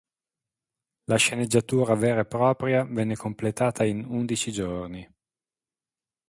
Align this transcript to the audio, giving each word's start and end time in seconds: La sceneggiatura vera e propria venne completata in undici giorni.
La 1.03 1.17
sceneggiatura 1.17 1.93
vera 1.93 2.21
e 2.21 2.25
propria 2.25 2.83
venne 2.85 3.15
completata 3.15 3.85
in 3.85 4.03
undici 4.07 4.51
giorni. 4.51 5.07